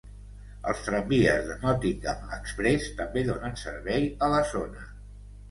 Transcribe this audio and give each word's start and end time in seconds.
Els 0.69 0.79
tramvies 0.85 1.43
de 1.49 1.57
Nottingham 1.65 2.33
Express 2.39 2.89
també 3.03 3.25
donen 3.29 3.61
servei 3.67 4.09
a 4.27 4.33
la 4.35 4.43
zona. 4.57 4.91